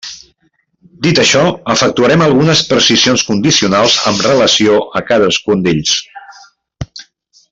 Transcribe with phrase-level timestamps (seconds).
[1.07, 1.41] Dit això,
[1.73, 5.97] efectuarem algunes precisions condicionals amb relació a cadascun d'ells.